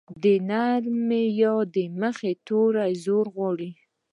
[0.23, 1.43] د نرمې ی
[1.75, 3.71] د مخه توری زور غواړي.